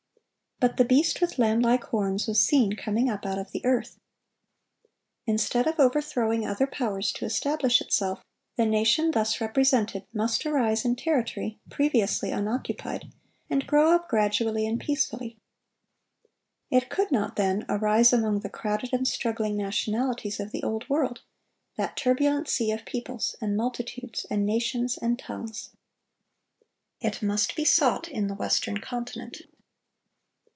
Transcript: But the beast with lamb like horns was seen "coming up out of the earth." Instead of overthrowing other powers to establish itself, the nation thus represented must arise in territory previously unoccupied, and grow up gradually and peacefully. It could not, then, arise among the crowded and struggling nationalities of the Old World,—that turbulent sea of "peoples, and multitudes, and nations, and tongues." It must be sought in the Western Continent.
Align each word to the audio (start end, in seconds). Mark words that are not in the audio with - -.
But 0.59 0.77
the 0.77 0.85
beast 0.85 1.21
with 1.21 1.39
lamb 1.39 1.61
like 1.61 1.85
horns 1.85 2.27
was 2.27 2.39
seen 2.39 2.75
"coming 2.75 3.09
up 3.09 3.25
out 3.25 3.39
of 3.39 3.51
the 3.51 3.65
earth." 3.65 3.97
Instead 5.25 5.65
of 5.65 5.79
overthrowing 5.79 6.45
other 6.45 6.67
powers 6.67 7.11
to 7.13 7.25
establish 7.25 7.81
itself, 7.81 8.23
the 8.57 8.67
nation 8.67 9.09
thus 9.09 9.41
represented 9.41 10.05
must 10.13 10.45
arise 10.45 10.85
in 10.85 10.95
territory 10.95 11.57
previously 11.71 12.29
unoccupied, 12.29 13.11
and 13.49 13.65
grow 13.65 13.89
up 13.95 14.07
gradually 14.07 14.67
and 14.67 14.79
peacefully. 14.79 15.35
It 16.69 16.91
could 16.91 17.11
not, 17.11 17.37
then, 17.37 17.65
arise 17.67 18.13
among 18.13 18.41
the 18.41 18.47
crowded 18.49 18.93
and 18.93 19.07
struggling 19.07 19.57
nationalities 19.57 20.39
of 20.39 20.51
the 20.51 20.61
Old 20.61 20.87
World,—that 20.87 21.97
turbulent 21.97 22.47
sea 22.47 22.69
of 22.71 22.85
"peoples, 22.85 23.35
and 23.41 23.57
multitudes, 23.57 24.27
and 24.29 24.45
nations, 24.45 24.95
and 24.99 25.17
tongues." 25.17 25.71
It 26.99 27.23
must 27.23 27.55
be 27.55 27.65
sought 27.65 28.07
in 28.07 28.27
the 28.27 28.35
Western 28.35 28.77
Continent. 28.77 29.41